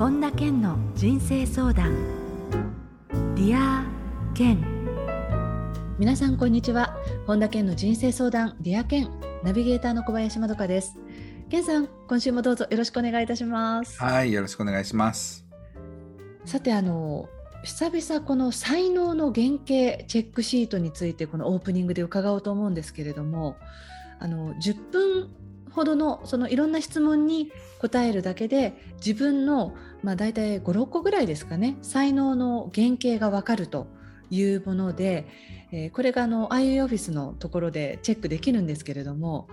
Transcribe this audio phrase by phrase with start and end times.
[0.00, 1.94] 本田健の人生相談。
[3.34, 3.84] Dear
[4.34, 4.58] 健。
[5.98, 6.96] 皆さんこんにちは。
[7.26, 9.10] 本田健の人生相談 Dear 健。
[9.42, 10.96] ナビゲーターの小林まどかです。
[11.50, 14.02] 健さん今週もどうぞよろしくお願いいたします。
[14.02, 15.44] はいよろしくお願いします。
[16.46, 17.28] さてあの
[17.62, 23.58] 久々この才能の原型チェックシートについてこのオープニングで伺おうと思うんですけれども
[24.18, 25.28] あの10分
[25.70, 33.86] ほどのそのいろんな質問に答えるだけで自分の、まあ、大体56個ぐらいですかね才能の原型が分かると
[34.30, 35.26] いうもので、
[35.72, 39.48] えー、これがあの IU オフィスのところでチェックできるんですけれども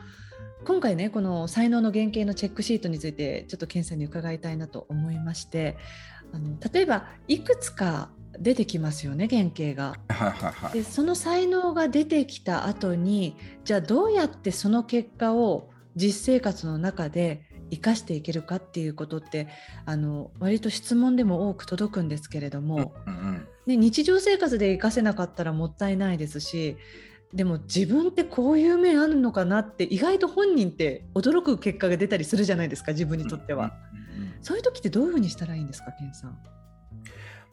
[0.66, 5.78] 今回ねこの才能の原型のチェックシートについてちょっと検査に伺いたいなと思いまして
[6.34, 8.10] あの例えばいくつか
[8.40, 9.96] 出てきますよね原型が。
[10.74, 19.48] でその才能が出てきた後にじゃあどうやってその結果を実生活の中で生かしていけるかっていうことって
[19.86, 26.78] あの割と質問でも多く届くんですけれども、うんうん、ね、日常生活で生かせなかったらもったいないですし
[27.34, 33.74] でも自分ってこういう面あるのかなって意外と本人って驚く結果が出たりするじゃないですか自分にとっては、
[34.16, 36.38] うんうんうん、そういう時ってどういうふうにしたらいいんですか健さん？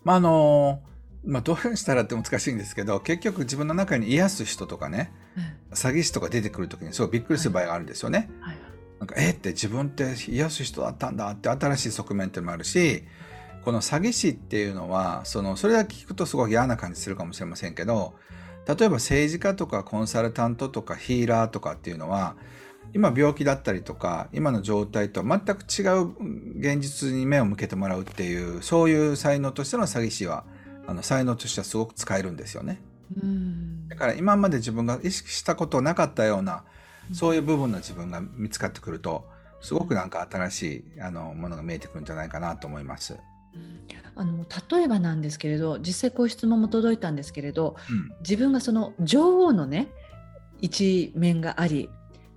[0.05, 0.81] まああの
[1.27, 5.11] まあ、どういうふうにしたらって難しいんですけど結局自分の中に癒す人とかね、
[5.73, 8.29] 詐欺師とか出てくる時にすごいびっくりする場合があるんですよね。
[8.41, 8.64] はいはい、
[8.98, 13.05] なんかえって自分って癒す人だったんだって新しい側面ってのもあるし
[13.64, 18.14] この詐欺師っていうのはそのそれだけ聞くとすごい嫌な感じするかもしれませんけど
[18.67, 22.36] 例えば政治家とかコンサルタントとかヒーラーとかっていうのは
[22.92, 30.45] 今病気だったりとか今の状態と全く違う現実に目を向けてもらうっていうそういう才能としての詐欺師は
[30.86, 32.81] あの才能としてはすごく使えるんですよね。
[33.23, 36.64] うんだから今まで自分が意識したことなかったような
[37.13, 39.29] そういう部分の自分が見つかってくると
[39.61, 40.63] すごくなんか新し
[40.97, 43.19] いあのものが見えてくるんじゃないかなと思います。
[44.17, 49.89] あの例えばなんですけれど実際こういう質問も届いたんですけれど、うん、自分がその女王のね
[50.61, 51.89] 一面があり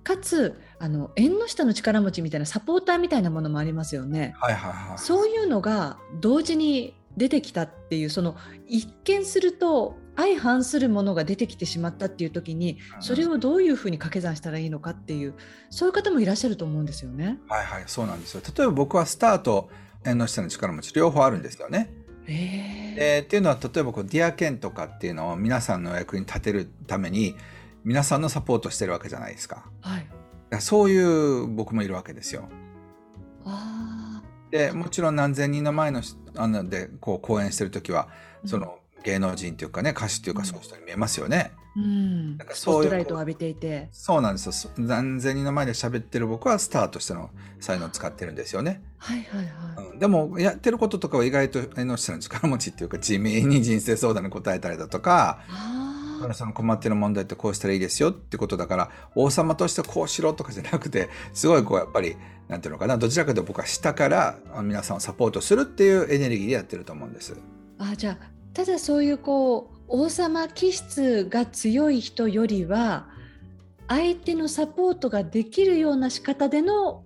[0.02, 4.34] かつあの縁の下の力持ちみたいなサポーターみたいなものもありますよね。
[4.38, 8.36] はいはいはい、そういうのが同時に出てきたっていうその
[8.66, 15.34] 一見すると相反するものが出てきてしまったっていう時にそれをどういうふうに掛け算したらいいのかっていう
[15.70, 17.38] そういう方もいらっしゃると思うんですよね。
[17.48, 19.70] はいはいそうなんですよ例えば僕はスタート
[20.04, 21.94] 縁の下の力持ち両方あるんですよね。
[22.26, 27.36] えー、っていうのは例えばこうディアケンとかっていうのを皆さんの役に立てるために
[27.84, 29.70] 皆さんのサポートしてるわけじゃないですか。
[29.82, 30.06] はい、
[30.60, 32.48] そういう僕もいるわけですよ。
[34.50, 36.02] でもちろん何千人の前の
[36.34, 38.08] あのでこう講演してる時は、
[38.44, 41.52] その芸能人というかね歌手というかそういう人に見えますよね。
[41.76, 48.82] うん、なんかそういうストライトを浴びていてそうなんですよ何千人の前で喋ってる僕はスターとしての才能を使ってるんですよね。
[48.96, 49.44] はいはい
[49.76, 55.38] はい、うん、でもやってることとかは意外と縁の下の力持ちっていうか地名に人生相談に答えたりだとか。
[56.32, 62.16] その困ってる問題ってこうしたらいいですよってことだから王様としてこうしろとかじゃなくてすごいこうやっぱり
[62.48, 67.36] なんていうのかなどちらかというと僕は下から皆さんをサポートするっていうエネルギーでやってると思うんです。
[67.78, 73.08] あじゃあただそういうこう王様気質が強い人よりは
[73.88, 77.04] 相手のサポートができるような仕方での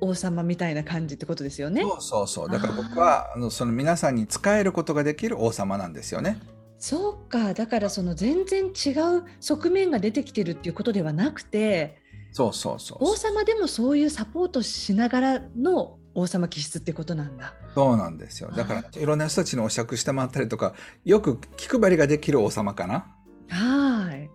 [0.00, 1.82] 王様みたいな感じってことですよね。
[1.82, 2.50] そうそうそう。
[2.50, 6.40] だから僕はあのその皆さんに使えることができる王様なんですよね。
[6.78, 7.54] そうか。
[7.54, 11.98] だからその全然違う側面が出てきてるっていうことではなくて、
[12.32, 17.54] そうそうそう王様でもそういうサポートしながらの王様気質ってことなんだ。
[17.74, 18.50] そうなんですよ。
[18.50, 20.74] だからいろんな人たちにお酌してもらったりとか、
[21.04, 23.14] よく気配りができる王様かな？
[23.48, 24.30] はい。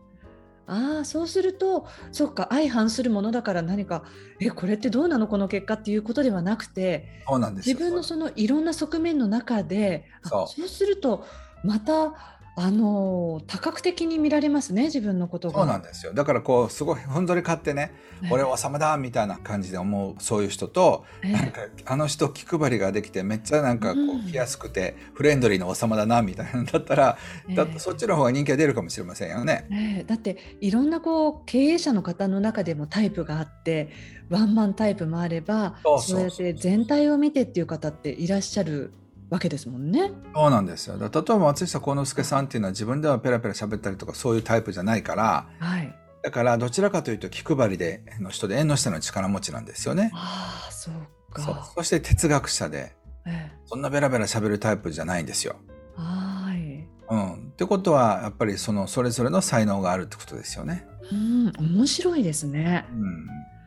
[0.70, 4.04] ああそうするとそっか相反するものだから何か
[4.42, 11.26] えこれってどうなのこの結果っていうことではなくてそうなんです自分のそのいろんな側面の中でそうすると
[11.64, 15.59] またあの多角的に見られますね自分のことが。
[15.59, 16.13] そうなんですよ。
[16.16, 17.91] だからこうすごいふんぞり勝ってね、
[18.23, 33.89] えー、俺は王様だみたいな感じで思うそういう人と、えー、なんかあの人気配りができてめっちゃなんかこう来やすくて、フレンドリーな王様だなみたいなんだったら、えー、だってそっちの方が人気が出るかもしれませんよね、えー、だっていろんなこう経営者の方の中でもタイプがあって
[34.31, 38.94] ワンマンタイプもあればそうやって全体を見てっていう方っていらっしゃる
[39.29, 40.12] わけですもんね。
[40.33, 40.97] そうなんですよ。
[40.97, 45.94] 例えば松下幸之助さんっていうのは自分ではペラペラ喋ったりとかそういうタイプじゃないから、はい、
[46.24, 50.12] だからどちらかというと気配りでの人で縁の下の力持ちなんですよね。
[50.13, 51.71] ああ、そうか。
[51.75, 52.95] そして哲学者で、
[53.25, 55.57] ええ、そんなベラベラ喋るタイプじゃないんですよ。
[55.95, 56.88] はい。
[57.09, 57.33] うん。
[57.33, 60.85] ってことはやっぱりそのそれぞれの才能があるってことですよね。
[61.12, 62.85] うん、面白いですね。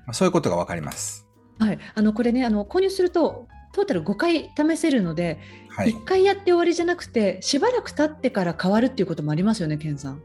[0.07, 0.15] うん。
[0.15, 1.27] そういうことがわかります。
[1.59, 5.39] はい、あのこれねあの購入するとトータル5回試せるので、
[5.69, 10.23] はい、1回やって終わりじゃなくてしばらく経ってから変わるっていうこともありますよね、ケンさん。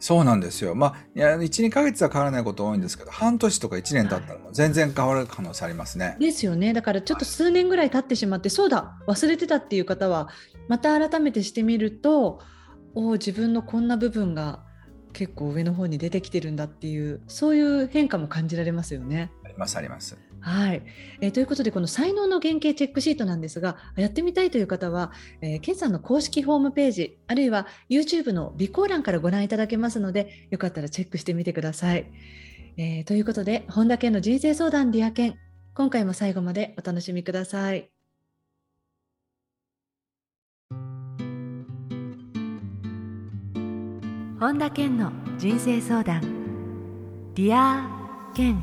[0.00, 0.74] そうなんですよ。
[0.74, 6.16] まあ、いや、1、2ヶ月は変わらないこと多いんですけど、半年とか1年経ったらもう全然変わる可能性ありますね。
[6.20, 6.72] ですよね。
[6.72, 10.28] だからちょっと数年ぐらい経ってしまって、そうだ、忘れてたっていう方は、
[10.68, 12.40] また改めてしてみると、
[12.94, 14.64] お自分のこんな部分が
[15.18, 19.32] 結構上の方に出てきてるんだっていう、そういう変化も感じられますよね。
[19.44, 20.16] あります、あります。
[20.38, 20.82] はい、
[21.20, 25.10] えー、ということでこの才能の原型チェックシートなんですがやってみたいという方は、
[25.40, 32.06] えー、健さんの公式ホームページあるいは YouTube の備考欄からご覧いただけますのでよかったらチェックしてみてください。
[32.76, 35.36] えー、ということで本田健の人生相談 Dear 健
[35.74, 37.97] 今回も最後までお楽しみください。
[44.40, 46.20] 本田健の人生相談
[47.34, 48.62] Dear 健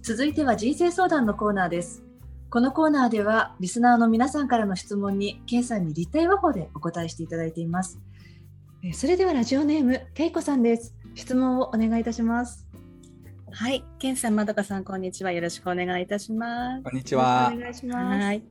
[0.00, 2.04] 続いては人生相談のコーナーです。
[2.48, 7.98] このコーナーではリスナーの皆さんからの質問に健さんに立体話法でお答えしていただいています。
[8.92, 10.94] それではラジオネームけいこさんです。
[11.16, 12.64] 質問をお願いいたします。
[13.50, 15.32] はい、健さん、まどかさん、こんにちは。
[15.32, 16.84] よろしくお願いいたします。
[16.84, 17.50] こんにちは。
[17.52, 18.24] お願いします。
[18.24, 18.42] はい。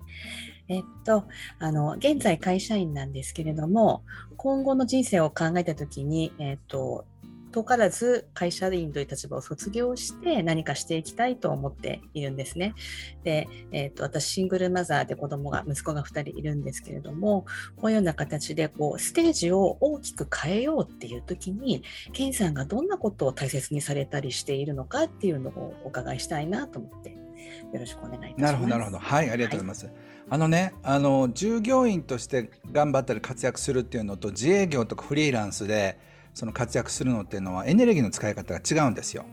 [0.69, 1.25] えっと、
[1.59, 4.03] あの、現在会社員なんですけれども、
[4.35, 7.05] 今後の人生を考えたときに、えっと、
[7.51, 12.75] 遠からず会社員という立場を卒業して何かしていきたいと思っているんですね。
[13.23, 17.45] で、えーと、私シングルマザーで子供が息子が2人いるんですけれども
[17.77, 27.26] こういうような形でこうステージを大きく変えようっていう時にケンさんがどんなことを大切にされたりしているのかっていうのをお伺いしたいなと思って
[27.73, 28.41] よろしくお願いいたします。
[28.41, 29.85] なるほどなるほどはいありがとうございます。
[29.85, 29.95] はい
[30.29, 35.97] あのね、あの従業員として頑張ったり活躍するっていうのと自営業とかフリーランスで
[36.33, 39.23] その活躍するのっていうのはエネルギーの使い方が違うんですよ。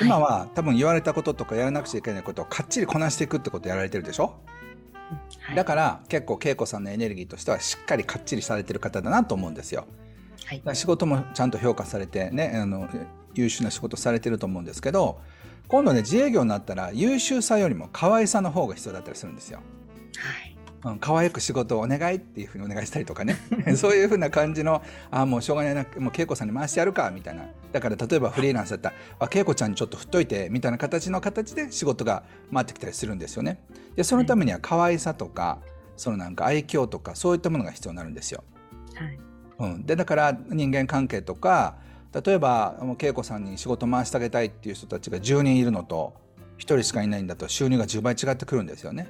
[0.00, 4.34] 今は多分言われたこととかやらなくちゃいけないことをかっちりこなしていくってことやられてるでしょ、
[5.54, 9.86] だから結構恵子さんのエネルギーとしてはしっかりかっちりされてる方だなと思うんですよ。
[10.46, 12.88] はい、仕事もちゃんと評価されてねあの
[13.34, 15.20] 優秀な仕事されてると思うんですけど
[15.68, 19.60] 今度ね自営業になったら優秀さよりも可愛さの方が必要だったりするんですよ。
[20.16, 20.54] はい。
[20.84, 23.38] うん、可愛く仕事をお願いっていうふうにお願いしたりとかね。
[23.74, 27.44] そういうふうな感じのあもうしょうがないなもう恵子さんに回してやるかみたいな。
[27.72, 32.22] だから例えばフリーランスだったらあ恵子ちゃんにちょっと振っといてみたいな形の形で仕事が
[32.52, 33.58] 回ってきたりするんですよね。
[33.96, 35.58] でそのためには可愛さとか
[35.96, 38.44] そのなんか愛嬌とかそういったものが必要になるんですよ、
[38.94, 39.18] はい。
[39.58, 41.76] うん、でだから人間関係とか
[42.22, 46.14] 例えば恵子さんに仕事回してあげたいっていう人たちが10人いるのと
[46.58, 49.08] 1人しかいないんだと収入が10倍違ってくるんですよね。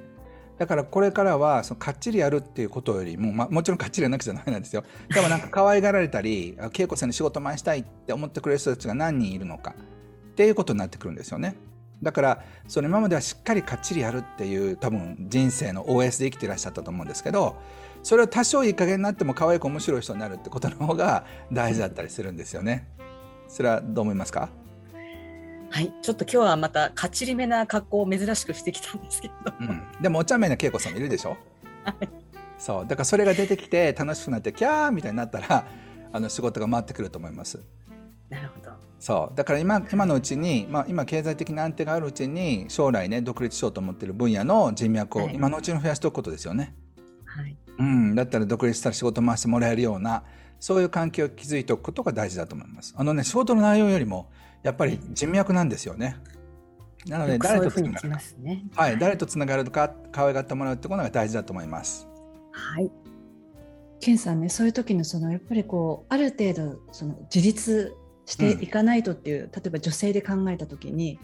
[0.57, 4.83] だからこれからはそのかっちりやるっていうことよりも、まあ、もちろんかっちりやなくちゃダメなんですよ。
[5.13, 9.75] でもなんか可愛がられたり恵子さんに仕事回したいって思ってくれる人たちが何人いるのか
[10.31, 11.55] っていうことになってくるんですよね。
[12.01, 17.55] だからその今まではしっかりかっちりやるっていう多分人生の OS で生きていらっしゃったと思うんですけど
[18.03, 22.87] それを多少いい加減になっても可愛く面白い人になるってことの方が大事だったりするんですよね。
[23.47, 24.49] それはどう思いますか？
[25.71, 31.37] はい、ちょっと今日はまたかちりめな格好を珍しくしてきたんですけど、うん、でもお茶目な恵子さんもいるでしょ、
[31.83, 32.09] はい、
[32.57, 32.87] そう。
[32.87, 35.67] だからそれが出てきて楽しくなってキャーみたいになったら
[36.13, 37.61] あの仕事が回ってくると思います。
[38.29, 38.71] なるほど。
[38.99, 39.35] そう。
[39.35, 46.73] だから今今のうちに、まあ、今経済的な安定があるうちに将来ね独立しようと思ってる分野の人脈を今のうちに増やしておくことですよね、
[47.35, 50.23] はい、うん、だったら独立したら仕事回してもらえるような
[50.59, 54.29] そういう関係を築いておくことが大事だと思いますあのね仕事の内容よりも
[54.63, 56.17] やっぱり人脈なんですよね。
[57.07, 62.07] なので誰とつながるか、ね、はい、誰とつながるか可愛がってもらうってことが大事だと思います。
[62.51, 62.91] はい。
[63.99, 71.19] ケンさんね、そういう時のそのやっぱりこうある程度その自立していかないとっていう、うん、例えば女性で考えた時に。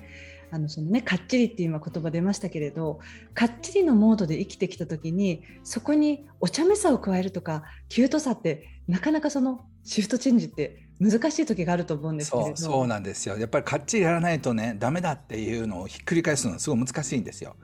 [0.51, 2.99] あのそのねかっちりって今言葉出ましたけれど
[3.33, 12.55] かっちりのモードで生きてきた時にそこにお茶目さを加えるとかキュートさってなかなかそのシフトチェンジって難しい時があると思うんですけれど。
[12.57, 13.37] そうなんですよ。
[13.37, 17.55] やっぱりかっちりやらないとねダメだっていうのをひっくり返すのはすごい難しいんですよ。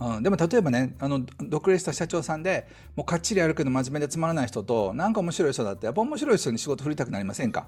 [0.00, 7.66] うん、でも例えばねあの独立した社長さんでもうかっちりやるけど真面目でつまらない人となんか面白い人だってやっぱ面白い人に仕事振りたくなりませんか？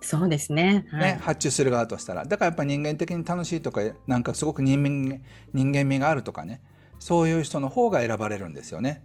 [0.00, 2.24] そうですね,、はい、ね発注する側としたら。
[2.24, 5.20] だからやっぱり人間的に楽しいとかなんかすごく人間
[5.52, 6.60] 人間味があるとかね。
[6.98, 9.04] そういう人の方が選ばれるんですよね。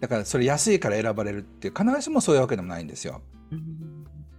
[0.00, 3.22] だからそれ安いから選ばれるっていう必ずしもそういうわけでもないんですよ。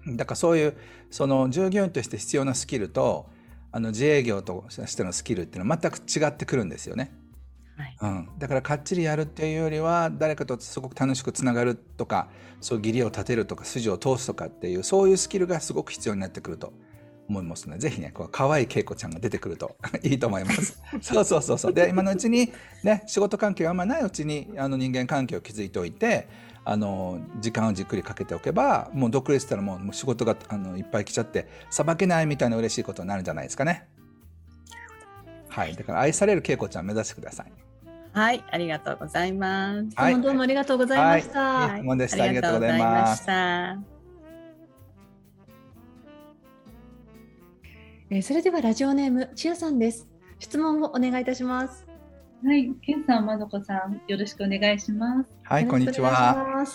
[0.05, 0.17] うん。
[0.17, 0.77] だからそういう
[1.09, 3.29] その従業員として必要なスキルと
[3.71, 7.11] あの自営業としてのスキルっていうのは全く違ってくるんですよね。
[7.77, 12.27] はいうん、だからかっちりやるっていうよりは誰かとすごく楽しくつながるとか
[12.59, 16.73] そう義理を立てるとか筋を通すとかっていうそういうスキルがすごく必要になってくると
[17.29, 20.81] 思いますので、ぜひね、こう可愛い恵子ちゃんが出てくると いいと思います。
[21.01, 21.73] そうそうそうそう。
[21.73, 22.51] で、今のうちに、
[22.83, 26.27] ね、仕事関係があんまないうちに、あの人間関係を築いておいて、
[26.63, 33.87] あの時間をじっくりかけておけばもう独立したらもう仕事があのいっぱい来ちゃってさばけないみたいな嬉しいことになるんじゃないですかね。
[35.47, 37.66] はい、だから愛される恵子ちゃん目指してください。
[38.17, 39.95] はい、ありがとうございます。
[39.95, 41.39] はい、どうもありがとうございました。
[41.39, 42.23] はい、はい、でした。
[42.23, 43.77] ありがとうございました。
[48.09, 50.07] えー、それではラジオネームちやさんです。
[50.39, 51.85] 質問をお願いいたします。
[52.43, 55.29] はい、けんさん、まどこさん、よろしくお願いします。
[55.43, 56.65] はい、こんにちは。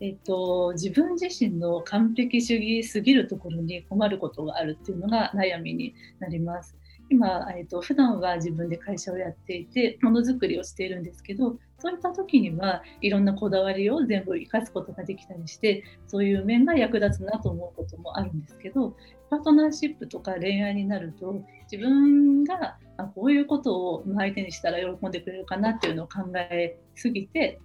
[0.00, 6.76] えっと、自分自身の完璧主義すぎるところに困ることがあるっていうのが悩みになります。
[7.14, 18.96] 今、えっと普段は自分で会社をやっていてものづくりをしているんですけどそういった時にはいろんなこだわりを全部生かすことができたりしてそういう面が役立つなと思うこともあるんですけど
[19.30, 21.40] パートナーシップとか恋愛になると
[21.70, 22.78] 自分が
[23.14, 27.60] こういうことを相手にしたら喜んでくれるかなっていうのを考えすぎて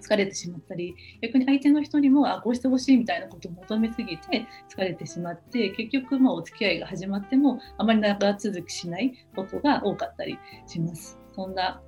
[0.00, 11.18] 疲れてしまったり逆に相手の人にもあこうしてほしいみたいなことを求めすぎて疲れてしまって結局まあお付き合いが始まってもあまり長続きしないことが多かったりします。
[11.34, 11.82] そんな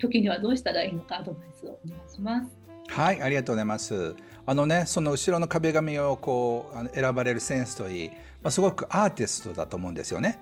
[0.00, 2.64] 時にはどうしたらいいのかアドバイスをお願いします。
[2.88, 4.14] はい、ありがとうございます。
[4.46, 8.08] あのね、その後ろの壁紙をこう選ばれるセンスといい、
[8.42, 10.38] まあ、すごくアーティストだと思うんですよね。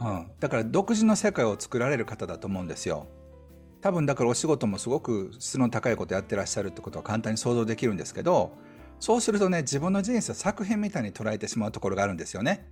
[0.00, 3.06] うん、だから独自の世界を作られる方だと思うんですよ。
[3.86, 8.50] 多分だからお仕事もすごく質の高いことやってらっしゃるってことは簡単に想像できるんですけど
[8.98, 12.68] そうするとね自分の人生を作品みたいに捉えてしまうところがあるんですよね。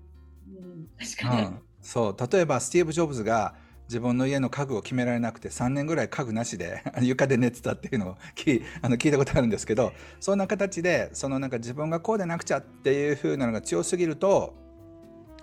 [0.48, 3.54] うん、確かに、うん、そう例えばスティーブ・ジョブズが
[3.84, 14.56] 自分の家の家具を決められなくて3年ぐらい家具なしで 床で寝てたっていうのを聞あの聞いたことあるんですけどそんな形でそのなんか自分がこうでなくちゃっていう風なのが強すぎると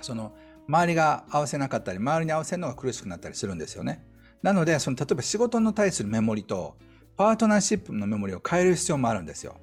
[0.02, 0.34] その
[0.68, 4.04] 周りが合わせなかったり周りに合わせるのが苦しくなったりするんですよね。
[4.42, 6.76] なので、その例えば仕事に対するメモリと、
[7.16, 9.58] パートナーシップのメモリを変える必要もあるんですよ。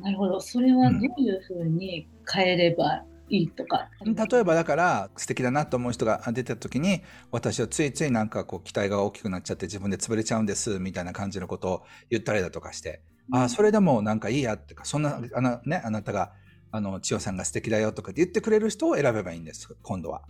[0.00, 0.40] なるほど。
[0.40, 16.32] それはどういうふうに変えればいいとか、うん、例えばだから素敵だなと思う人が出た時に私はついついなんかこう期待が大きくなっちゃって自分で潰れちゃうんですみたいな感じのことを言ったりだとかして、うん、ああそれでもなんかいいやってかそんなあの、ね、あなたが
[16.70, 20.22] あの千代さんが素敵だよとかって言ってくれる人を選べばいいんです今度は。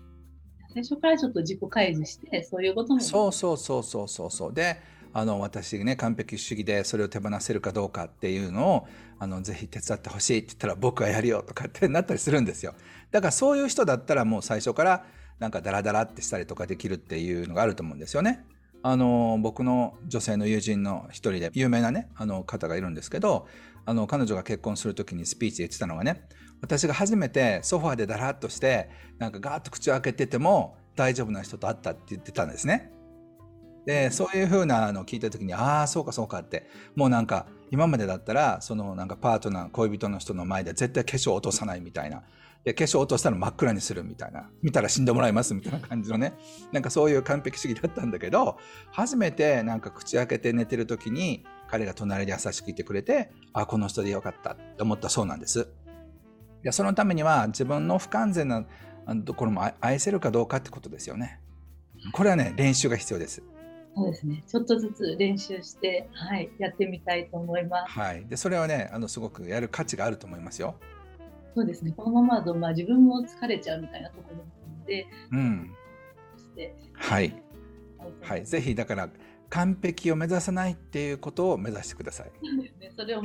[0.75, 3.01] 最初からちょっと自己開示してそういうことも。
[3.01, 4.53] そうそうそうそうそうそう。
[4.53, 4.81] で
[5.13, 8.89] あの私ね完璧主義でそれを手放せるかどうかっていうのを
[9.21, 12.75] あのぜひ手伝ってほしいって言ったら僕はやるよとかってなったりするんですよ。
[13.13, 15.05] だからそういう人だったらもう最初から
[15.39, 18.45] なんかダラダラってしたりとかできるっていうのがあると思うんですよね。
[18.83, 23.47] あの僕の女性の友人の一人で有名なねあの方がいるんですけど
[23.87, 26.27] あの彼女が結婚する時にスピーチで言ってたのがね
[26.61, 32.91] 私が初めてソファーでだらっとしてなんかガーッと口を開けてても大丈夫な人と会ったって言ってたんですね。
[33.87, 42.23] でそういうふうなのを聞いた時にああそうかそうかってもうなんか今までだったらそのなんかパートナー恋人の人の前で絶対化粧落とさないみたいな。
[42.65, 44.49] で化粧落としたら真っ暗にするみたいな。
[44.63, 46.33] 見たら死んでもらいますみたいな感じのね。
[46.73, 48.57] なんかそういう完璧主義だったんだけど
[48.91, 55.69] 初めてなんか口開けて寝てる時に彼が隣で優しくいてくれてあこの人でよかったって思ったそうなんです。
[56.65, 58.65] やそのためには自分の不完全な
[59.25, 61.41] ところも愛せるかどうかってことですよね。
[62.13, 63.43] これはね練習が必要です。
[63.97, 64.43] そうですね。
[64.47, 67.93] ちょっとずつ練習して、はい、やってみたいと思います。
[67.93, 68.27] はい。
[68.27, 70.75] で、それはね、あのすごくやる価値があると思いますよ。
[71.55, 71.95] そうですね。
[71.97, 75.07] このままだと、まあ、自分も疲れちゃうみたいなところなので。
[75.31, 75.75] うん。
[76.95, 77.43] はい。
[78.21, 78.45] はい。
[78.45, 79.09] ぜひ、だから、
[79.55, 82.33] 完璧を目指さないっていうことを目指してください。
[82.43, 82.93] そうですね。
[82.97, 83.23] それを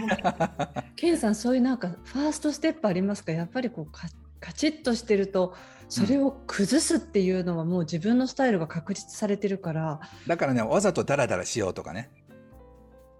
[0.95, 3.31] ケンさん、そういうなんかファーストステップありますか？
[3.31, 5.55] やっぱりこうカチッとしてると。
[5.91, 10.01] それを崩すっていうのはもう自分のスタイルが確立されてるから。
[10.27, 12.11] だからね、わざとダラダラしようとかね。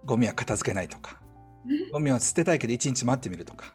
[0.04, 1.20] ゴミは片付けないとか。
[1.92, 3.74] ゴミは捨てたいけど一日待ってみるとか。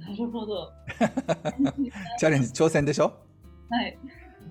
[0.00, 0.72] なるほど。
[2.18, 3.14] チャレンジ挑戦でしょ？
[3.70, 3.96] はい。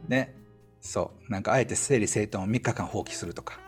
[0.07, 0.33] ね。
[0.79, 1.29] そう。
[1.29, 3.59] なんかあえて整理整頓を3日間放棄するとか。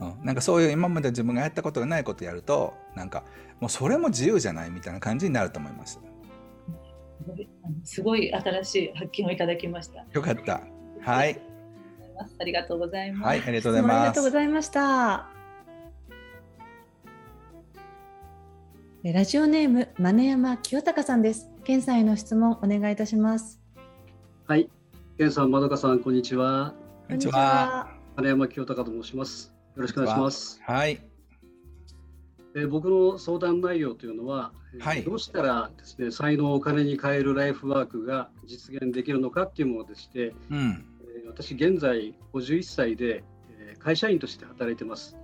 [0.00, 3.24] うん、なんかそういう今まで自分がやったことがないことやるとなんか
[3.60, 6.00] もうそれも自由じゃないみたいな感じになると思います。
[7.84, 10.04] すごい新しい発見をいただきました。
[10.12, 10.60] よかった。
[11.00, 11.40] はい。
[12.38, 13.26] ありがとうございます。
[13.26, 13.96] はい、ありがとうございます。
[13.96, 15.36] ありがとうございました。
[19.04, 21.48] ラジオネーム真山清隆さんです。
[21.64, 23.60] 健さんへの質問お願いいたします。
[24.46, 24.68] はい、
[25.16, 26.74] 健さん、まどかさん、こんにちは。
[27.06, 27.88] こんにちは。
[28.16, 29.55] 真山清隆と申します。
[29.76, 30.58] よろしくお願いします。
[30.62, 30.98] はい。
[32.54, 43.22] えー、僕の相談内容というのは、はい、どうしたらですね才能をお金に変えるライフワークが実現できるのかっていうものでして、うん、えー、私現在51歳で、
[43.58, 45.18] えー、会社員として働いてます。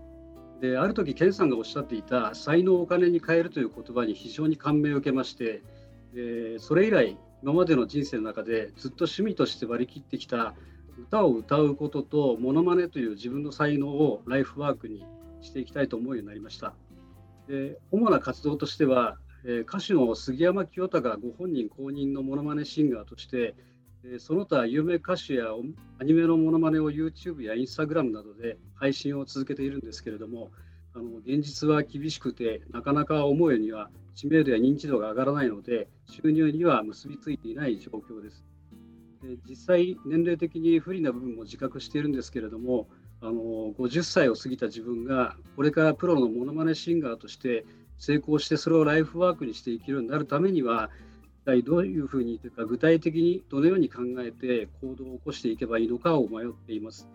[0.61, 5.63] である時健さんがおっしゃっていた才能をお金に変えるという言葉に非常に感銘を受けまして、
[6.15, 10.55] えー、それ以来今までの人生の中でずっと趣味として割り切ってきた
[10.99, 15.05] 歌を歌うこととモノマネという自分の才能をライフワークに
[15.41, 16.75] していきたいと思うようになりました。
[17.49, 23.55] で主な活動としては、え、歌手の杉山清隆ご本人公認のモノマネシンガーとして、
[24.05, 25.47] え、その他有名歌手や
[25.99, 30.51] アニメのモノマネを YouTube や Instagram などで配信を続けているんですけれども
[30.95, 38.45] あの現実は厳しくてなかなか思うようには知名度や認知度が上がらないので収入には結びついていない状況です。
[39.23, 42.89] で実際年齢的に不利な部分も自覚しているんですけれども
[43.21, 43.33] あの
[43.79, 47.65] 50歳を過ぎた自分がこれからプロのモノマネシンガーとして
[47.99, 50.91] 成功してそれをライフワークにしていけるようになるためには
[51.43, 57.09] 一体どういうふうにというか具体的にどのように考えて行動を起こしていけばいいのかを迷っています。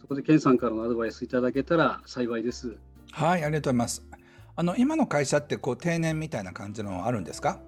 [0.00, 2.76] そこでケンさんからのアドバイスいただけたら幸いです。
[3.12, 4.06] はい、ありがとうございます。
[4.56, 7.60] あの今の会社ってこう定年みたいな感じのあるんですか？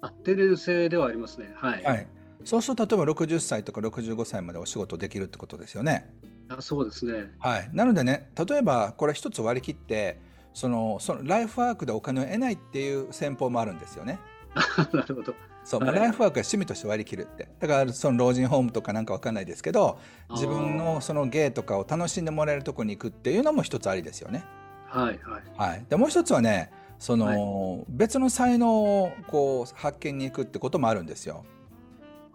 [0.00, 1.52] あ、定年制ではありますね。
[1.56, 1.82] はい。
[1.82, 2.06] はい。
[2.44, 6.10] そうすると例えば60歳とか65歳までお仕事できるってことですよね。
[6.48, 10.20] あそうですね、はい、なのでね例えばこれ一つ割り切って
[10.52, 14.18] そのそのライフワークでお金を得ないっていう戦法もあるんですよね。
[14.92, 15.34] なるほど。
[15.64, 17.22] そう、はい、ライフワークは趣味として割り切る。
[17.22, 19.98] ってだからその老人ホームとかなんかわかんないですけど
[20.30, 24.44] 自分のその芸とかを楽しんでもらえるとこに行くっていうのも一つありですよね。
[24.86, 31.44] はいはい、はい、でもう一つはねその、はい、別の才能をこう発見に行くってこともあるんですよ。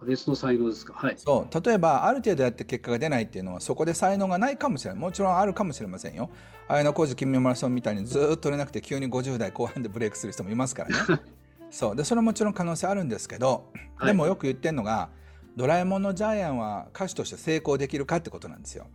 [0.06, 0.94] 別の才能ですか。
[0.94, 1.14] はい。
[1.16, 1.64] そう。
[1.64, 5.00] 例えば、ある程度やって結果が出ないっていうのは、そこで才能がないかもしれない。
[5.00, 6.30] もちろんあるかもしれませんよ。
[6.68, 11.22] 綾小路君マラソンみたいにずっと取れなくて、急に50代後半でブレイクする人もいますからね。
[11.70, 11.96] そう。
[11.96, 13.72] で、それはもちろん可能性あるんですけど、
[14.04, 15.10] でもよく言ってるのが、
[15.56, 18.86] ドラえもんのジャイアンは歌手として成功できるかってことなんですよ。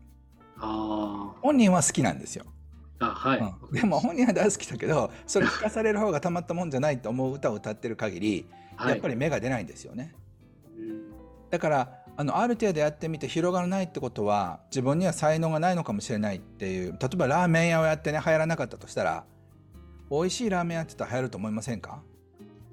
[0.57, 2.45] あ本人は好きなんですよ。
[2.99, 8.45] あはい、うん、でも本人は大好きだけどそれ聞かされる方がたまったもんじゃないと思う歌を歌ってる限り、
[8.79, 10.15] やっぱり芽が出ないんですよね。
[11.53, 19.23] だからあのある程度やってみて広がらないってことは自分には才能がないのかもしれないっていう例えばラーメン屋をやってね流行らなかったとしたら
[20.09, 22.01] 美味しいラーメン屋って言ったら流行ると思いませんか？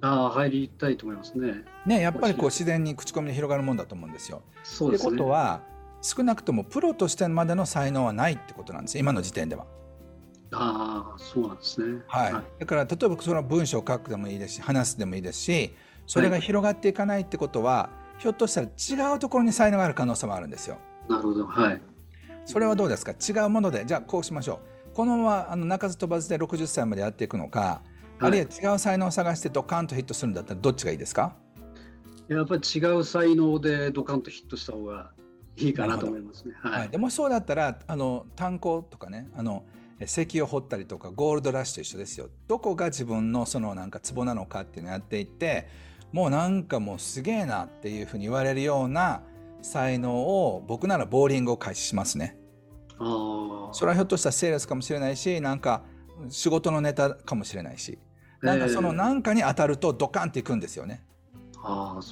[0.00, 1.62] ああ入りたいと思いますね。
[1.84, 4.40] ねやっぱりこう自然に口コミで広がるもんだと思うんですよ。
[4.62, 5.10] そうですね。
[5.10, 5.60] ってことは
[6.00, 9.66] 少なくともプロとしてまでの才能はないってことなんです今の時点では。
[10.52, 12.00] ああそうなんですね。
[12.06, 12.32] はい。
[12.32, 20.76] はい、だから例えばその文章を書くでもいいですし話すでもいいですしそれが広がっていかないってことは、はいひょっとしたら違うところに才能がある可能性もあるんですよ。
[21.09, 21.83] なるほど、はい。
[22.44, 23.12] それはどうですか？
[23.12, 24.61] 違うものでじゃあこうしましょ
[24.92, 27.83] うこのままあの鳴かず飛ばずで60歳までやっていくのか、は
[28.22, 31.35] い、あるいは違う才能を探してドカンとヒットするんだったらどっちがいいですか？
[32.28, 35.12] やっぱり違う才能でドカンとヒットした方が
[35.56, 36.54] いいかなと思いますね。
[36.62, 39.64] はい、はい、でもそうだったらあの炭鉱とかねあの
[40.02, 42.28] 石油を掘ったりとかゴールドラッシュと一緒ですよ。
[42.48, 45.68] どこが自分のそのなんかツボなのかっていうのをやっていって
[46.12, 49.22] もうなんかもうすげえなっていうふうに言われるような
[49.62, 52.36] 才能を僕ならボーリングを開始しますね。
[52.98, 55.82] それはひょっとしたらセールスかもしれないしなんか
[56.28, 57.98] 仕事のネタかもしれないし
[58.42, 61.04] なんかその何かに当たるとドカンっていくんですよね。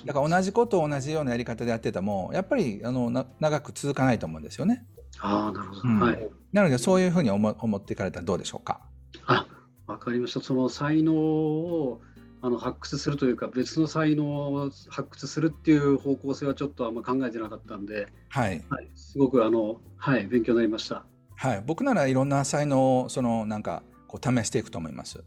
[0.04, 4.84] だから同じことを同じようなやり方でやっててもやっぱりあの長く続かないと思うんですよね。
[5.20, 8.82] あなるほど、うん、はい、なのでそういうふうに思思っていかれたらどうでしょうか？
[9.26, 9.46] あ
[9.86, 10.40] わかりました。
[10.40, 12.02] その才能を
[12.40, 21.04] あの発掘するというか別の才能を発掘するっていう方向性はちょっとあんま考えてなかったんで、はい、はい、すごくあの、はい、勉強になりました。
[21.36, 25.18] はい、僕ならいろんな才能をそのなんかこう試していくと思います。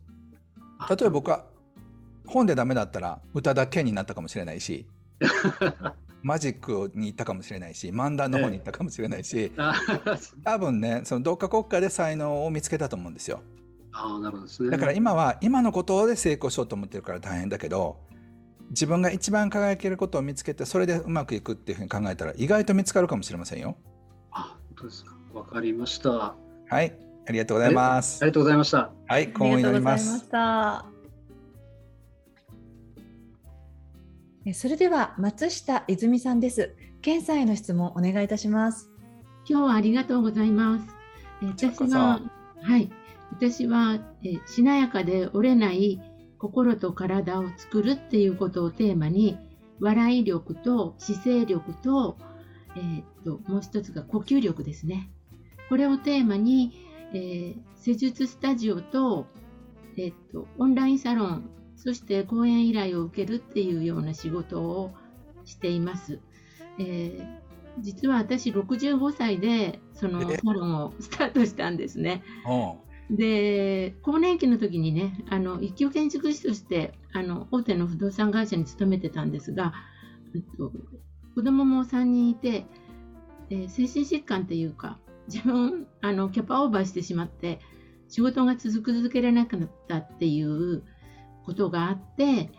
[0.90, 1.46] 例えば僕は
[2.26, 4.88] 本でダメだったら歌だけになったかもしれないし
[6.24, 9.52] マジックに行ったかもしれないし漫談の方に行ったかもしれないし、
[10.44, 13.42] 多分ねそのどっか国家で才能を見つけたと思うんですよ。
[13.94, 14.70] あなるほどですね。
[14.70, 17.98] だから今は今のことで成功しようと思ってるから大変だけど
[18.70, 23.76] 自分が一番輝けることを見つけてそれでうまくいくっていうふうに考えたら意外と見つかるかもしれませんよ。
[24.32, 25.16] あ本当ですか。
[25.34, 26.10] わかりました。
[26.10, 26.96] はい
[27.28, 28.22] ありがとうございます。
[28.22, 28.92] ありがとうございました。
[29.08, 30.26] はい今後になります。
[34.54, 36.74] それでは松下泉さんです。
[37.02, 38.90] 検査への質問お願いいたします。
[39.48, 40.88] 今日はありがとうございます。
[41.42, 42.22] 私が
[42.64, 42.92] はい
[43.32, 46.02] 私は、えしなやかで折れない
[46.38, 49.38] 心と体を作るっていうことをテーマに
[49.80, 52.18] 笑い力と姿勢力と,、
[52.76, 55.10] えー、っともう一つが呼吸力ですね
[55.70, 56.74] これをテーマに、
[57.14, 59.28] えー、施術スタジオと
[59.98, 64.94] えっと、オンラインサロン、そして講演依頼を受けるっていうような仕事を
[65.46, 66.20] しています。
[66.80, 67.26] えー、
[67.80, 72.24] 実は私65歳でそのサロンをスタートしたんですね。
[73.12, 79.74] で更年期の時にねあの一級建築士としてあの大手の不動産会社に勤めてたんですが、
[80.34, 80.72] えっと、
[81.36, 82.66] 子供も3人いて、
[83.50, 84.98] え、精神疾患っていうか
[85.28, 87.60] 自分あのキャパオーバーしてしまって
[88.08, 90.84] 仕事が続く続けられなくなったっていう
[91.46, 92.50] ことがあって、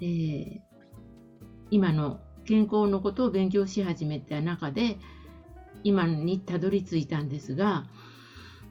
[0.00, 0.60] えー、
[1.70, 4.98] 今の健康のことを勉強し始めた中で
[5.84, 7.86] 今にたどり着いたんですが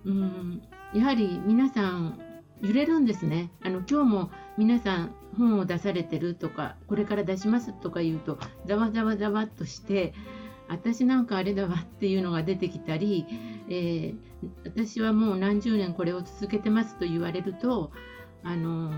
[0.06, 0.62] うん
[0.94, 2.20] やはり皆さん
[2.62, 10.14] 揺れるんですねあの今日も皆さん本を出されてるとかこれから出しますとか言うとざわざわざわっとして
[10.68, 13.26] 私なんかあれだわっていうのが出てきたり、
[13.70, 14.16] えー、
[14.66, 17.92] 私はもう何十年これを続けてますと言われると
[18.44, 18.94] あの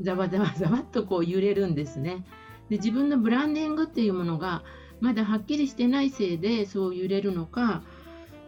[0.00, 2.24] ざわざわざわっとこう揺れるんですね。
[2.70, 4.62] で自分のブランディングっていうものが
[5.00, 7.82] まだはっきりしてないせいでそう揺れるのか、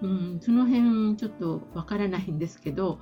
[0.05, 3.01] うん、その辺ちょっとわからないんですけど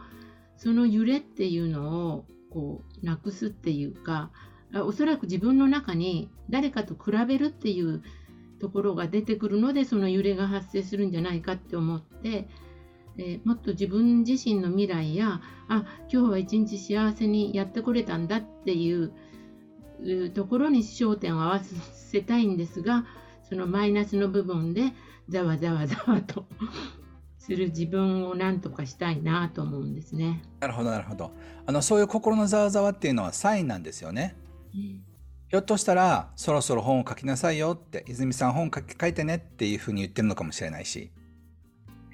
[0.57, 4.31] その揺れっていうのをこうなくすっていうか
[4.75, 8.03] おそらく自分の中に誰かと比べるっていう
[8.61, 12.49] ところが出てくるのでその揺れが発生するんじゃないかって思って、
[13.19, 19.13] え、もっと自分自身の未来やあ今日は一日幸せにやってこれたんだっていう
[20.33, 23.05] ところに焦点を合わせたいんですが
[23.43, 24.93] そのマイナスの部分で
[25.29, 26.47] ざわざわざわと
[27.39, 30.43] する自分を何とかしたいなと思うんですね。
[30.61, 31.33] なるほどなるほど。
[31.67, 34.37] あのそういう心のざわざわっていうのはサインなんですよね。
[34.75, 35.03] うん、
[35.49, 41.11] ひょっとしたらそろそろ本を書きなさいよって泉さん本書き書いてねっていうふうに言ってるのかもしれないし、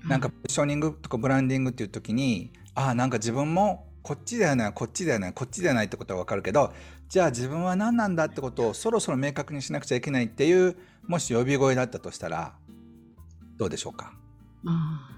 [0.07, 6.73] なんかポジショニングとかブランディングっていう時にああなんか自分もこっちだよねこっちだよねこっちではないってことは分かるけど
[7.09, 12.55] じゃあ自分は何なんだってことをそろそろ明確にしなくちゃいけないっていうもし呼び声だったとしたら
[13.59, 14.14] どうでしょうか？
[14.66, 15.11] あ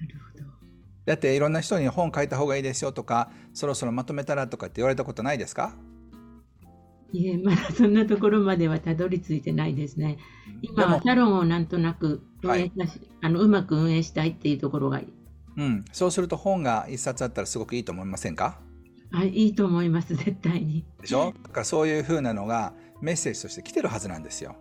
[0.00, 0.44] なるほど。
[1.06, 5.74] だっていろんな人に本書いた方がいいですよとかそろそろまとめたらとかって言われたことないですか？
[7.12, 10.18] いえ、まだそんなところまではたどり着いてないですね。
[10.62, 12.72] 今はサロンをなんとなく運営、はい、
[13.22, 15.00] あのうまく運営したいっていうところが
[15.56, 18.58] うん、そうすると本が一冊あったらすごくいいと思いませんか？
[19.12, 20.84] はい、いいと思います、絶対に。
[21.00, 21.32] でしょ？
[21.44, 24.56] だからそういうふうなのがメッセージとして来てるはずなんですよ。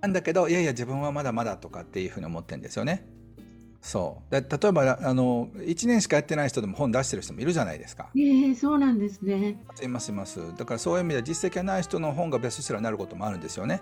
[0.00, 3.06] なんだけど、いやいや、自分はまだまだとかっていうふうに思ってるんですよね。
[3.86, 8.10] そうで例えばあの1年しかやってない人でも本出してる人もいるじゃないですか。
[8.16, 9.62] えー、そうなんですね。
[9.80, 10.40] いますいます。
[10.56, 13.80] だからそういう意味では実績がない人の本がベストセラーになることもあるんですよね。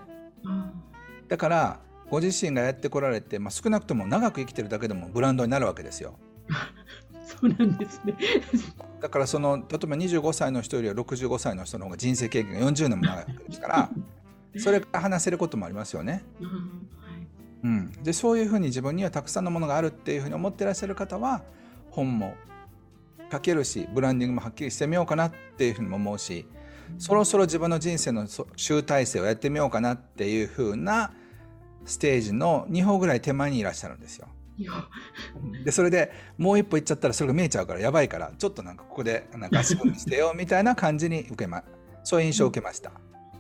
[1.29, 6.19] だからご自身がやってこられて、まあ、少なくとも長く生きてるだけでもブランドになるわけですよ。
[7.25, 8.15] そうなんですね
[9.01, 13.91] だからその例えば25歳の人よりは65歳の人の方が人生経験が40年も長いですから
[14.59, 16.25] それから話せることもありますよね。
[17.63, 21.43] うん、でそういうふうに自分にはたくさんのものがあるっていうふうに思ってらっしゃる方は
[21.91, 22.35] 本も
[23.33, 26.47] 書けるしブランディングもはっきりしてみようかなっていうふうにも思うし
[26.99, 31.13] そろそろ自分の人生の集大成をやってみようかなっていうふうな
[31.87, 34.29] ステージの2歩ぐらい手前にいらっしゃるんですよ。
[35.65, 41.65] でそれでもう一歩行っちゃったらそれが見えちゃうからやばいからちょっとなんかここでなんか足踏みしてよみたいな感じに受けま
[42.05, 42.95] そういう印象を受けました、うん、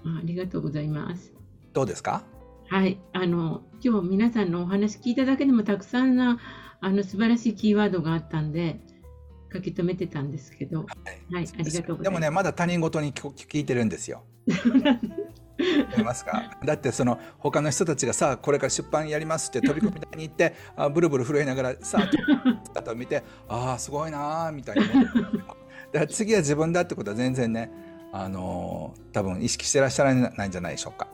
[0.04, 1.32] ありがとうございます。
[1.72, 2.24] どうですか？
[2.68, 2.98] はい。
[3.12, 6.38] あの今日皆さんのお話聞いただけでもたくさんな
[6.80, 8.80] あの素晴らしいキーワードがあったんで
[9.52, 10.84] 書き留めてたんですけど、は
[11.30, 12.02] い、はい、ありがとうございます。
[12.02, 14.24] でもねまだ他人事に聞いてるんですよ。
[15.56, 16.58] 思いますか？
[16.64, 22.08] だってその他の人たちがさこれから出版やりますって飛び込み台に行って あブルブル震えながらさ
[22.86, 24.82] あを見てああすごいなーみたいな。
[25.92, 27.70] だから次は自分だってことは全然ね
[28.16, 31.08] あのー、多分意識してらっしゃらないんじゃないでしょうか。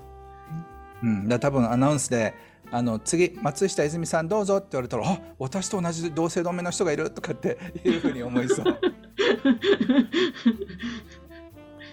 [1.02, 2.34] うん、だ多分アナウンスで
[2.70, 8.64] あの次松下泉さんどうぞって言われたらあ私と同じ同姓同名の人がいるとかっていうふうに思いそう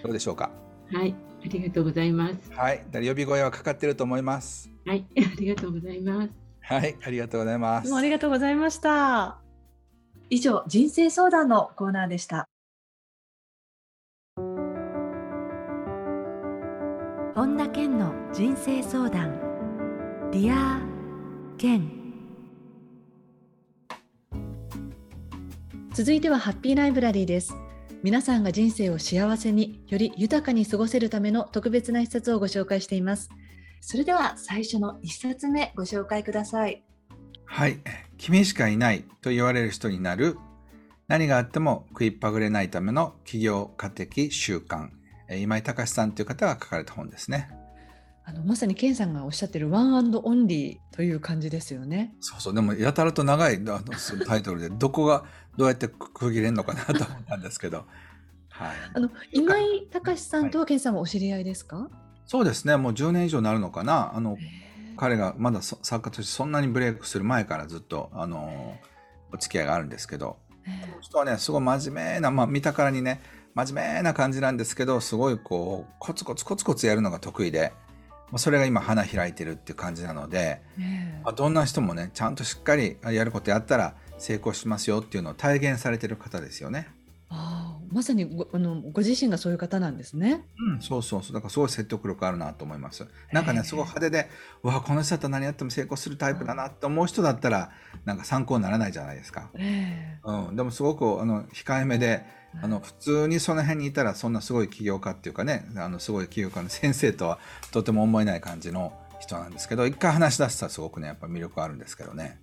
[0.04, 0.50] どうでしょうか？
[0.92, 2.52] はいありがとうございます。
[2.52, 4.70] はい、呼び声はかかってると思います。
[4.84, 6.30] はい、 ありがとうございます。
[6.60, 7.94] はい、ありがとうございます。
[7.94, 9.38] ありがとうございました。
[10.28, 12.46] 以上、人生相談のコーナーでした。
[17.38, 19.38] 本田健の人生相談。
[20.32, 20.80] Dear
[21.56, 21.88] 健。
[25.94, 27.54] 続いてはハッピーライブラリーです。
[28.02, 33.30] 皆さんが人生を幸せにより豊かに過ごせるための特別な一冊をご紹介しています
[33.80, 36.82] それでは最初の一冊目ご紹介ください
[37.44, 37.78] はい
[38.16, 40.38] 君しかいないと言われる人になる
[41.08, 44.90] 何があっても食いっぱぐれないための企業家的習慣、
[45.36, 47.50] 今井隆さんという方が書かれた本ですね。
[48.24, 52.14] あのまさにケンさんがおっしゃってるワンアンドオンリーという感じですよね。
[52.20, 52.54] そうそう。
[52.54, 53.82] でもやたらと長いあの
[54.26, 55.24] タイトルでどこが
[55.56, 57.86] どうやって区切れるのかなと思ったんですけど。
[58.50, 61.88] はい、あの今井隆さんとはケンさんはお知り合いですか、はい、
[62.26, 62.76] そうですね。
[62.76, 64.12] もう10年以上になるのかな。
[64.14, 64.36] あの
[64.98, 68.76] 彼がまだ作家としてそんなにブレイクする前からずっとあの
[69.32, 70.36] お付き合いがあるんですけど。
[70.68, 73.22] この人はねすごい真面目な、まあ、見たからにね
[73.66, 77.72] 真面目な感じなんですけどすごいこうコツコツコツコツやるのが得意で。
[78.36, 80.60] それが今花開いてるっていう感じなので、
[81.24, 86.88] まあ、どんな人もねちゃんとしっかりやることやったら成功しますよっていうのを体現されてる方ですよね。
[87.30, 90.44] あまさにごあのご自身がそういう方なんですね。
[90.58, 91.32] うん、そうそうそう。
[91.32, 93.06] だからすごい説得力あるなと思います。
[93.32, 94.28] なんかね、すごい派手で、
[94.62, 97.70] うわ、この人だったら何やっても成功するタイプだなって思う人だったら、
[98.04, 99.50] なんか参考にならないじゃないですか。
[99.54, 102.24] うん、でもすごくあの控えめで、
[102.62, 107.38] あの普通にその辺にいたらそんなすごい起業家っていうかね、あのすごい起業家の先生とは
[107.72, 112.40] とても思えない感じの人なんですけど、一回話し出したらすごくね、やっぱ魅力あるんですけどね。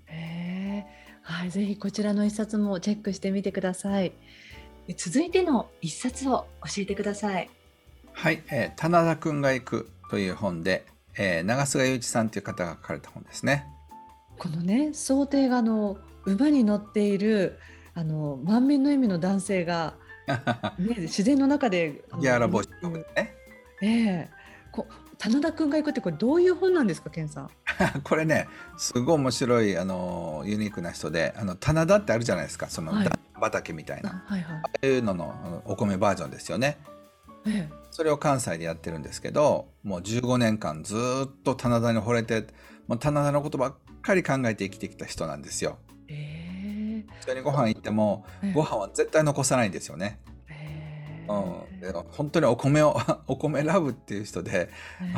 [1.25, 4.13] はい、ぜひこちらの一冊もチェックしてみてください。
[4.95, 7.49] 続いての一冊を教えてください。
[8.13, 10.85] はい、えー、棚田くんが行くという本で、
[11.17, 13.65] えー、長菅雄一さんという方が書かれた本ですね。
[14.37, 17.57] このね想定がの馬に乗っている
[17.95, 19.95] あの満面の笑みの男性が、
[20.77, 22.69] ね、自然の中でギャラ帽子。
[23.15, 23.29] え
[23.81, 24.85] えー、こ
[25.17, 27.49] 棚田くんが行くってこれどういう本なんですか、ケンさん？
[28.03, 36.77] これね、すごい面白いあのユニークな人で、あの棚田ってあるじゃないですか、その、はい、畑みたいな、はいはい、ああいうののお米バージョンですよね。
[37.47, 42.47] ええ、それを関西でやってるんですけど、もう15年間ずっと棚田に惚れて、
[42.87, 45.77] もう棚田のことばっかり考えて生きてきた人なんですよ。
[47.25, 47.31] ええ。
[47.31, 50.19] 一緒にご飯行っても、ご飯は絶対残さないんですよね。
[51.27, 54.69] うん、で本当にお米を お米ラブっていう人で、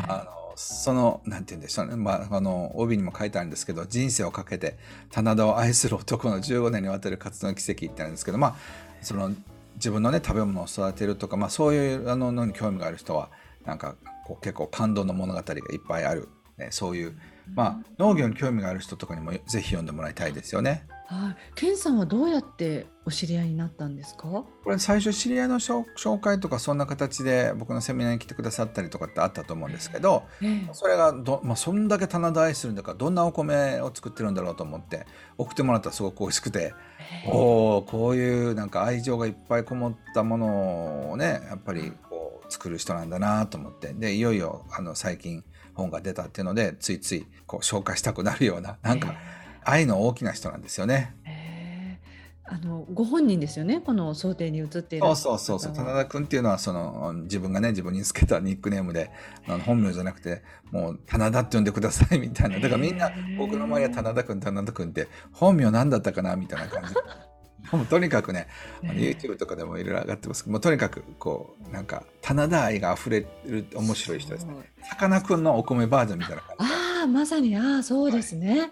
[0.07, 4.75] あのそのなんて言うんでしょうね、まあ、あの帯にも書いてあるんですけど人生をかけて
[5.11, 8.55] 棚田を愛する男の15年にわたる活動の奇跡ってあるんですけどまあ
[9.01, 9.31] その
[9.75, 13.29] 自分のね食べ物を育てるとか、まあ、そういうあののに興味がある人は
[13.65, 17.15] なんかこう結構感動の物語がいっぱいある、ね、そういう、
[17.53, 20.87] まあ、農業に興味がある人とかにもぜひ読んでもらいたいですよね。
[21.09, 24.23] はい、ケンさんはどうやってお知り合いになったんですか？
[24.23, 35.05] これ最初知り合いの紹介とかそんな形で僕のセミナーに来てくださったりとかってあったと思うんですけど、えー、それがど、まあ、そんだけ棚田愛するんだからどんなお米を作ってるんだろうと思って
[35.37, 36.73] 送ってもらったらすごく美味しくて、
[37.25, 49.36] えー、おこういうなんか愛情がいっぱいこもったものをねやっぱりこう作る人なんだなと思ってでいよいよあの最近本が出たっていうのでついついこう紹介したくなるようななんか、えー
[49.67, 51.13] 愛の大きな人なんですよね。
[52.49, 55.05] あのご本人ですよね、この想定に移っている。
[55.07, 59.11] そうそうそうそう、棚田君っていうのはその自分がね自分につけたニックネームで
[59.45, 62.59] あの本名じゃなくてもう棚田って呼んでくださいみたいな。
[62.59, 66.95] だからみんな僕の周りは棚田君棚田君って本名なんだったかなみたいな感じ。
[67.75, 68.47] もうとにかくね、
[68.81, 74.53] あの YouTube とかでもいろいろ上がってますけど、もうとにかくこうなんか棚田愛が溢れる面白い人ですね。
[74.83, 76.73] さかなクンのお米バージョンみたいな感じ。
[76.99, 78.59] ああまさにああそうですね。
[78.61, 78.71] はい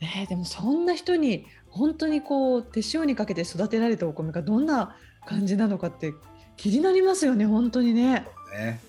[0.00, 6.14] ね、でもそんな人に本当にこう手塩にかけて育てられたお米がどんな感じなのかって
[6.56, 8.26] 気になりますよね本当にね。
[8.52, 8.80] ね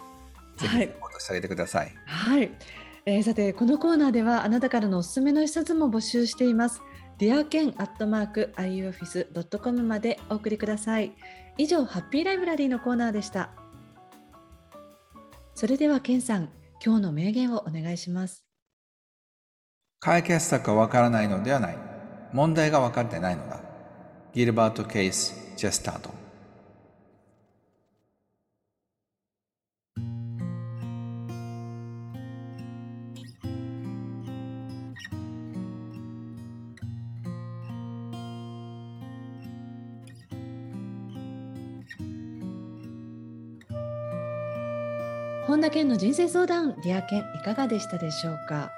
[0.58, 1.94] ぜひ戻してあげてください。
[2.06, 2.52] はい、
[3.06, 6.82] えー、さてこのコーナーではあなたからのおすすめの一冊も募集しています。
[7.18, 11.12] ディアケンアットマーク iuoffice.com までお送りください。
[11.58, 13.52] 以上ハッピーライブラリーのコーナーでした。
[15.54, 16.50] それではケンさん、
[16.84, 18.51] 今日の名言をお願いします。
[20.04, 21.78] 解決策がわからないのではない。
[22.34, 23.60] 問題が分かってないのだ。
[24.34, 26.10] ギルバート・ケイス・ジェスタート。
[45.46, 48.72] 本田健の人生相談、 Dear 健いかがでしたでしょうか？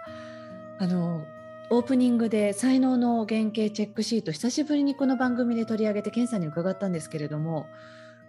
[0.80, 1.26] あの
[1.70, 7.68] オープニングで才能の原型チェックシート久しぶりにこの番組で取り上げて健さんに伺ったんですけれども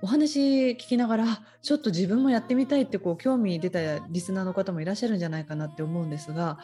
[0.03, 6.59] お話聞きながらちょっと自分もやってみたいってこう興味出たリスナーの方もいらっしゃるんじゃないかなって思うんですが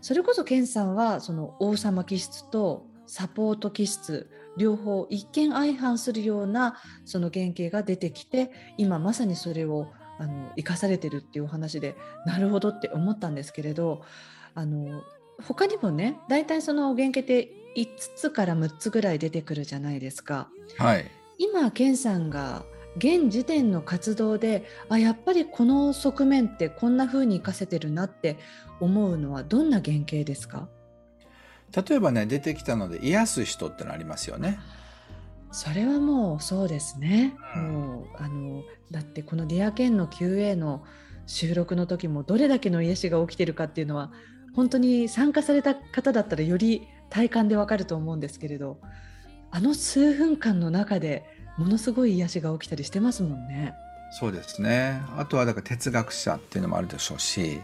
[0.00, 14.02] それこそ健さんはその王様気質とサポート気質両方一見相反するようなその原型が出てきて今まさにそれをあの生かされてるっていうお話でなるほどって思ったんですけれど
[14.54, 15.02] あの
[15.42, 20.48] 他にもね大体その原型って5つから6つぐらい出てくるじゃないですか。
[20.78, 22.64] はい、今健さんが
[22.96, 28.36] 現時点の活動であやっぱりこの側面ってこんな風に活かせてるなって
[28.80, 30.68] 思うのはどんな原型ですか？
[31.74, 34.60] 例えばね出てきたので癒す人ってのありますよね。
[35.50, 37.34] それはもうそうですね。
[37.56, 40.84] うん、もうあのだってこの「ディアケンの QA の
[41.26, 44.12] 収録の時もどれだけの癒しが起きてるかっていうのは
[44.54, 48.78] 本当に参加された方だったらより体感でわかると思うんですけれど
[49.50, 51.24] あの数分間の中で
[51.58, 53.74] ものすごい癒しが起きたりしてますもんね。
[54.18, 57.62] そうですねあとはだから哲学者っていうのもあるでしょうし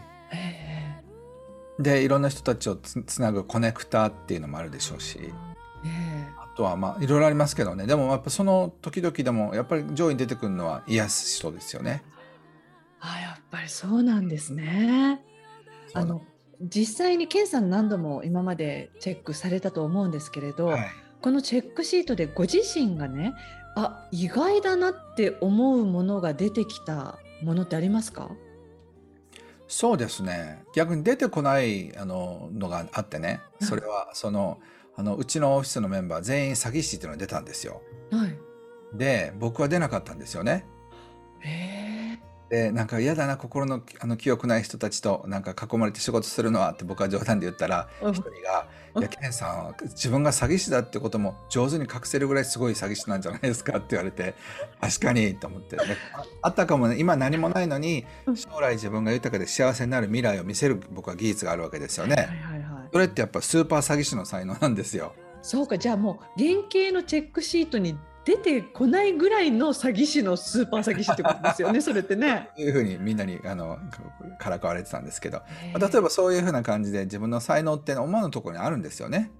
[1.77, 5.31] でいろんな人たちをつつなぐコネクターっていうのもあるでしょうし。
[6.37, 12.03] あとはまあいろいろありますけどねでもやっぱその時々でもやっぱり上位に出てくるのは癒す人ですよね。
[12.99, 15.21] あやっぱりそうなんですね。
[15.93, 16.21] あの
[16.61, 20.87] 実際に健さん何度も今までチェックされたと思うんですけれど、はい、
[21.21, 23.33] このチェックシートでご自身がね
[23.75, 28.31] あ意外だなって思うものが出てきたものってありますか？
[29.67, 30.63] そうですね。
[30.75, 33.39] 逆に出てこないあののがあってね。
[33.61, 34.59] それはその
[34.95, 37.81] あのうちのオフィスのメンバー全員詐欺師っていうのが出たんですよ。
[38.11, 38.37] はい、
[38.93, 40.65] で僕は出なかったんですよね。
[41.39, 41.88] へ
[42.49, 54.33] でなんか嫌だな心のあの記憶ない人たちとなんか囲まれて仕事するのはって僕は冗談で言ったら一人が「いやケンさんは自分が詐欺師だってことも上手に隠せるぐらいすごい詐欺師なんじゃないですか」って言われて
[54.81, 55.77] 確かにと思って。
[56.41, 62.15] あったかもね今何もないのに将来自分が豊かで幸せになる未来を見せる僕は技術があるわけですよね。
[62.15, 65.13] はいはいはい、それってやっぱスーパー詐欺師の才能なんですよ。
[65.41, 67.97] そうかじゃあもう原型のチェックシートに
[68.29, 72.49] 出てこないぐらいの詐欺師のスーパー詐欺師ってことですよね それってね。
[72.57, 73.79] いうふうにみんなにあの
[74.37, 75.41] からかわれてたんですけど、
[75.73, 79.31] まあ、例えばそういうふうな感じで自分の才能って思わぬところにあるんですよね。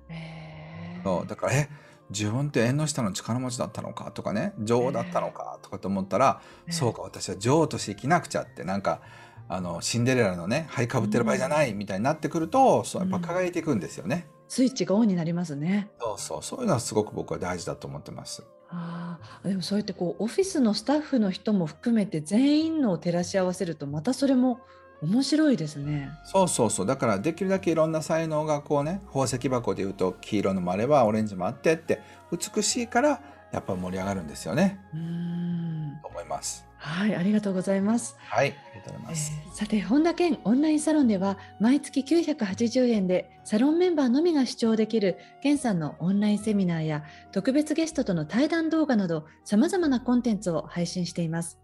[1.03, 1.69] そうだからえ
[2.09, 9.01] 自分って縁の下の力持ちだったのかとかね女王だったのかとかと思ったら、そうか私は女王として生きなくちゃってなんか
[9.47, 14.27] あのシンデレラのね灰かぶってる場合じゃないみたいになってくると、そうやっぱ輝いていくんですよね。
[14.47, 15.91] スイッチがオンになりますね。
[15.99, 18.43] そうそうそういうのはすごく僕は大事だと思ってます。
[18.71, 24.59] ああ、でもそうやってこうオフィスのスタッフの人も含めて全員のを照らし合わせるとまたそれも
[25.01, 26.11] 面白いですね。
[26.25, 32.01] そうそうそうだからできるだけいろんな才能がこうね宝石箱でいうと黄色のもあればオレンジもあってって
[32.31, 34.79] 美しいからやっぱ盛り上がるんですよね。
[34.93, 36.68] うんと思います。
[36.81, 38.15] はい、ありがとうございます。
[38.19, 39.33] はい、ありがとうございます。
[39.45, 51.59] えー、さて、本田健オンラインサロンでは、毎月980円でサロンメンバーのみが視聴できる健さんのオンラインセミナーや特別ゲストとの対談動画など、さまざまなコンテンツを配信しています。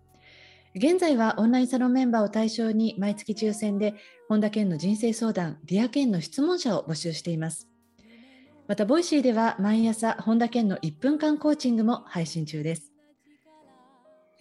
[0.75, 3.95] 現在はオンラインサロンメンバーを対象に毎月抽選で
[4.27, 7.69] 本田健の人生相談、 Dear 健の質問者を募集しています。
[8.67, 12.94] また、ボイシーでは毎朝本田健の1分間コーチングも配信中です。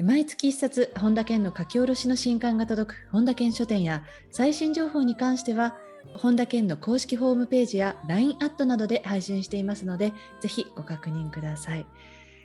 [0.01, 4.03] 毎月一冊、本田健の書き下ろしの新刊が届く本田健書店や
[4.33, 5.77] 最新情報に関しては、
[6.17, 11.87] 本田健の公式ホームページや LINE アットなどで配信していますので、ぜひご確認ください。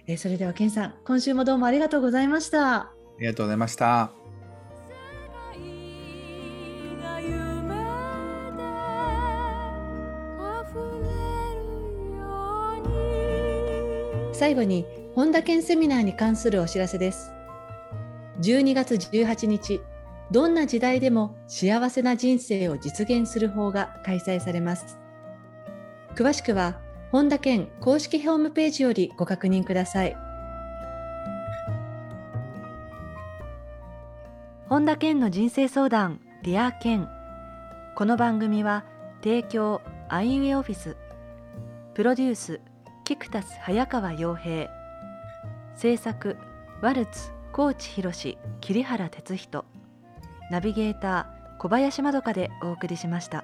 [0.05, 2.75] えそれでは健さん、今週もどうもありがとうございました。
[2.75, 4.11] ありがとうございました。
[14.33, 14.85] 最後に
[15.15, 17.38] 本田健セミナーに関するお知らせです。
[18.39, 19.81] 12月18日、
[20.31, 24.97] どんな時代でも幸せな人生を実現する法が開催されます。
[26.15, 26.79] 詳しくは、
[27.11, 30.15] 本田健公式ホームページよりご確認ください。
[34.69, 37.09] 本田健の人生相談、 Dear 健。
[37.95, 38.85] この番組は、
[39.21, 40.95] 提供、アイウェイオフィス、
[41.93, 42.61] プロデュース、
[43.03, 44.69] キクタス早川洋平、
[45.75, 46.37] 制作、
[46.81, 48.13] ワルツ、高知博
[48.61, 49.65] 桐原哲人
[50.49, 53.43] ナビゲーター小林まどかでお送りしました。